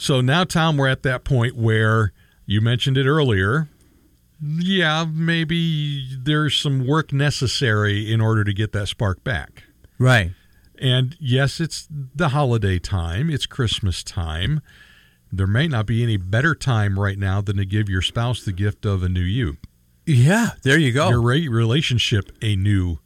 So 0.01 0.19
now, 0.19 0.45
Tom, 0.45 0.77
we're 0.77 0.87
at 0.87 1.03
that 1.03 1.23
point 1.23 1.55
where 1.55 2.11
you 2.47 2.59
mentioned 2.59 2.97
it 2.97 3.05
earlier. 3.05 3.69
Yeah, 4.41 5.05
maybe 5.05 6.17
there's 6.17 6.57
some 6.57 6.87
work 6.87 7.13
necessary 7.13 8.11
in 8.11 8.19
order 8.19 8.43
to 8.43 8.51
get 8.51 8.71
that 8.71 8.87
spark 8.87 9.23
back. 9.23 9.65
Right. 9.99 10.31
And 10.79 11.15
yes, 11.19 11.59
it's 11.59 11.87
the 11.91 12.29
holiday 12.29 12.79
time, 12.79 13.29
it's 13.29 13.45
Christmas 13.45 14.03
time. 14.03 14.61
There 15.31 15.45
may 15.45 15.67
not 15.67 15.85
be 15.85 16.01
any 16.01 16.17
better 16.17 16.55
time 16.55 16.99
right 16.99 17.19
now 17.19 17.39
than 17.39 17.57
to 17.57 17.65
give 17.65 17.87
your 17.87 18.01
spouse 18.01 18.43
the 18.43 18.51
gift 18.53 18.87
of 18.87 19.03
a 19.03 19.07
new 19.07 19.21
you, 19.21 19.57
Yeah, 20.07 20.53
there 20.63 20.79
you 20.79 20.91
go. 20.91 21.09
your 21.09 21.21
re- 21.21 21.47
relationship 21.47 22.31
a 22.41 22.55
new 22.55 22.97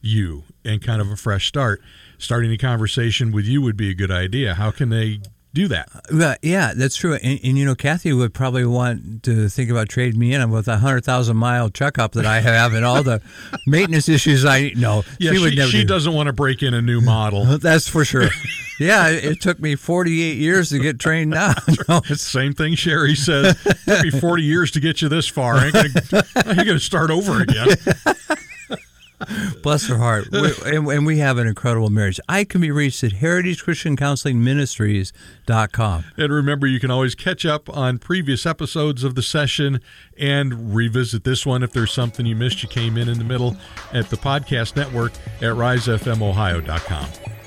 you, 0.00 0.44
and 0.64 0.80
kind 0.80 1.00
of 1.00 1.10
a 1.10 1.16
fresh 1.16 1.48
start. 1.48 1.82
Starting 2.18 2.52
a 2.52 2.56
conversation 2.56 3.32
with 3.32 3.46
you 3.46 3.60
would 3.60 3.76
be 3.76 3.90
a 3.90 3.94
good 3.94 4.12
idea. 4.12 4.54
How 4.54 4.70
can 4.70 4.90
they 4.90 5.18
do 5.54 5.68
that? 5.68 5.88
Well, 6.12 6.36
yeah, 6.42 6.72
that's 6.74 6.96
true. 6.96 7.14
And, 7.14 7.40
and 7.42 7.56
you 7.56 7.64
know, 7.64 7.74
Kathy 7.76 8.12
would 8.12 8.34
probably 8.34 8.66
want 8.66 9.22
to 9.22 9.48
think 9.48 9.70
about 9.70 9.88
trading 9.88 10.18
me 10.18 10.34
in 10.34 10.50
with 10.50 10.66
a 10.68 10.78
hundred 10.78 11.04
thousand 11.04 11.36
mile 11.36 11.70
checkup 11.70 12.12
that 12.12 12.26
I 12.26 12.40
have 12.40 12.74
and 12.74 12.84
all 12.84 13.02
the 13.02 13.22
maintenance 13.66 14.08
issues 14.08 14.44
I 14.44 14.72
know. 14.76 15.04
Yeah, 15.18 15.32
she 15.32 15.38
would 15.38 15.50
she, 15.52 15.56
never. 15.56 15.70
she 15.70 15.80
do. 15.82 15.86
doesn't 15.86 16.12
want 16.12 16.26
to 16.26 16.32
break 16.32 16.62
in 16.62 16.74
a 16.74 16.82
new 16.82 17.00
model. 17.04 17.44
That's 17.58 17.88
for 17.88 18.04
sure. 18.04 18.28
yeah, 18.80 19.08
it, 19.08 19.40
took 19.40 19.60
me 19.60 19.76
forty 19.76 20.22
eight 20.22 20.38
years 20.38 20.70
to 20.70 20.80
get 20.80 20.98
trained 20.98 21.30
now. 21.30 21.54
No, 21.88 22.00
Same 22.00 22.52
thing 22.52 22.74
Sherry 22.74 23.14
says. 23.14 23.56
It 23.64 23.78
took 23.86 24.02
me 24.02 24.10
40 24.10 24.42
years 24.42 24.70
to 24.72 24.80
get 24.80 25.02
you 25.02 25.08
this 25.08 25.28
far. 25.28 25.54
I 25.54 25.66
ain't 25.66 25.76
ain't 25.76 26.66
gonna 26.66 26.80
start 26.80 27.10
over 27.10 27.42
again. 27.42 27.76
Bless 29.62 29.86
her 29.88 29.98
heart. 29.98 30.28
And, 30.64 30.86
and 30.88 31.06
we 31.06 31.18
have 31.18 31.36
an 31.38 31.46
incredible 31.46 31.90
marriage. 31.90 32.18
I 32.28 32.44
can 32.44 32.60
be 32.60 32.70
reached 32.70 33.02
at 33.04 33.12
heritagechristiancounselingministries.com. 33.12 36.04
And 36.16 36.32
remember, 36.32 36.66
you 36.66 36.80
can 36.80 36.90
always 36.90 37.14
catch 37.14 37.44
up 37.44 37.68
on 37.74 37.98
previous 37.98 38.46
episodes 38.46 39.04
of 39.04 39.14
the 39.14 39.22
session 39.22 39.80
and 40.18 40.74
revisit 40.74 41.24
this 41.24 41.44
one 41.44 41.62
if 41.62 41.72
there's 41.72 41.92
something 41.92 42.24
you 42.26 42.36
missed. 42.36 42.62
You 42.62 42.68
came 42.68 42.96
in 42.96 43.08
in 43.08 43.18
the 43.18 43.24
middle 43.24 43.56
at 43.92 44.10
the 44.10 44.16
podcast 44.16 44.76
network 44.76 45.12
at 45.38 45.54
risefmohio.com. 45.54 47.43